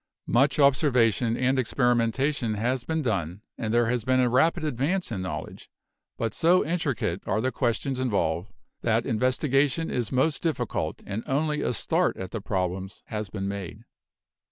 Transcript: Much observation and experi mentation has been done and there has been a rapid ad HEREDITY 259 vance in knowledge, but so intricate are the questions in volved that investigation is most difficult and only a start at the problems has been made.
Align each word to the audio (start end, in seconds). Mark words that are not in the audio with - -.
Much 0.25 0.57
observation 0.57 1.37
and 1.37 1.59
experi 1.59 1.95
mentation 1.95 2.55
has 2.55 2.83
been 2.83 3.03
done 3.03 3.41
and 3.55 3.71
there 3.71 3.85
has 3.87 4.03
been 4.03 4.19
a 4.19 4.27
rapid 4.27 4.63
ad 4.65 4.79
HEREDITY 4.79 4.87
259 4.87 4.99
vance 4.99 5.11
in 5.11 5.21
knowledge, 5.21 5.69
but 6.17 6.33
so 6.33 6.65
intricate 6.65 7.21
are 7.27 7.39
the 7.39 7.51
questions 7.51 7.99
in 7.99 8.09
volved 8.09 8.47
that 8.81 9.05
investigation 9.05 9.91
is 9.91 10.11
most 10.11 10.41
difficult 10.41 11.03
and 11.05 11.21
only 11.27 11.61
a 11.61 11.71
start 11.71 12.17
at 12.17 12.31
the 12.31 12.41
problems 12.41 13.03
has 13.09 13.29
been 13.29 13.47
made. 13.47 13.85